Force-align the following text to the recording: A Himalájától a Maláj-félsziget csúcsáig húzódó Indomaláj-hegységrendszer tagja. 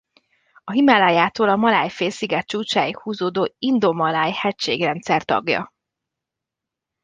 A 0.63 0.71
Himalájától 0.71 1.49
a 1.49 1.55
Maláj-félsziget 1.55 2.47
csúcsáig 2.47 2.97
húzódó 3.01 3.53
Indomaláj-hegységrendszer 3.59 5.23
tagja. 5.23 5.73